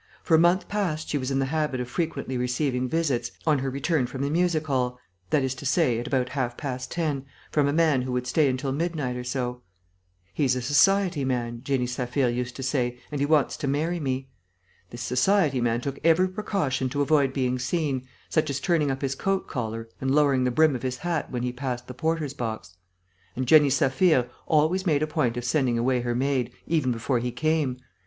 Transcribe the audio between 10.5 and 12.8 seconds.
a society man,' Jenny Saphir used to